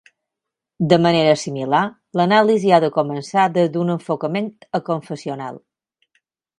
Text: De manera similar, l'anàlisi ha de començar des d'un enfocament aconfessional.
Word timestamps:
De 0.93 0.97
manera 1.05 1.35
similar, 1.41 1.83
l'anàlisi 2.21 2.75
ha 2.75 2.81
de 2.87 2.91
començar 2.97 3.47
des 3.61 3.73
d'un 3.77 3.95
enfocament 4.01 4.53
aconfessional. 4.83 5.65